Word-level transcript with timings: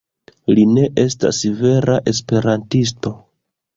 Li 0.55 0.61
ne 0.77 0.85
estas 1.03 1.41
vera 1.59 1.99
esperantisto 2.13 3.15